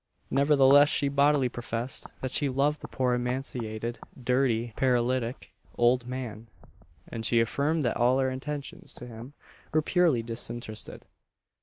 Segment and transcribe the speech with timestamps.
[0.31, 6.47] Nevertheless she bodily professed that she loved the poor emaciated, dirty, paralytic old man;
[7.09, 9.33] and she affirmed that all her attentions to him
[9.71, 11.05] were purely disinterested.